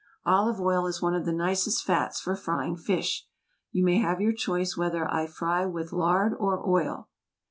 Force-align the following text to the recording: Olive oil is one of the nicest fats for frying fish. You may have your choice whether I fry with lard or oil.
Olive 0.25 0.59
oil 0.59 0.87
is 0.87 0.99
one 0.99 1.13
of 1.13 1.25
the 1.25 1.31
nicest 1.31 1.85
fats 1.85 2.19
for 2.19 2.35
frying 2.35 2.75
fish. 2.75 3.27
You 3.71 3.83
may 3.85 3.99
have 3.99 4.19
your 4.19 4.33
choice 4.33 4.75
whether 4.75 5.07
I 5.07 5.27
fry 5.27 5.67
with 5.67 5.93
lard 5.93 6.33
or 6.39 6.67
oil. 6.67 7.07